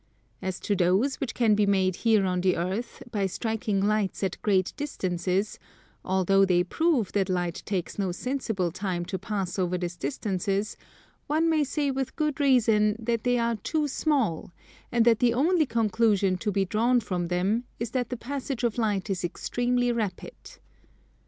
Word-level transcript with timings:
As 0.41 0.59
to 0.61 0.75
those 0.75 1.17
which 1.17 1.35
can 1.35 1.53
be 1.53 1.67
made 1.67 1.97
here 1.97 2.25
on 2.25 2.41
the 2.41 2.57
Earth, 2.57 3.03
by 3.11 3.27
striking 3.27 3.79
lights 3.79 4.23
at 4.23 4.41
great 4.41 4.73
distances, 4.75 5.59
although 6.03 6.43
they 6.43 6.63
prove 6.63 7.11
that 7.11 7.29
light 7.29 7.61
takes 7.67 7.99
no 7.99 8.11
sensible 8.11 8.71
time 8.71 9.05
to 9.05 9.19
pass 9.19 9.59
over 9.59 9.77
these 9.77 9.95
distances, 9.95 10.75
one 11.27 11.47
may 11.47 11.63
say 11.63 11.91
with 11.91 12.15
good 12.15 12.39
reason 12.39 12.95
that 12.97 13.23
they 13.23 13.37
are 13.37 13.57
too 13.57 13.87
small, 13.87 14.51
and 14.91 15.05
that 15.05 15.19
the 15.19 15.35
only 15.35 15.67
conclusion 15.67 16.35
to 16.35 16.51
be 16.51 16.65
drawn 16.65 16.99
from 16.99 17.27
them 17.27 17.65
is 17.79 17.91
that 17.91 18.09
the 18.09 18.17
passage 18.17 18.63
of 18.63 18.79
light 18.79 19.07
is 19.07 19.23
extremely 19.23 19.91
rapid. 19.91 20.33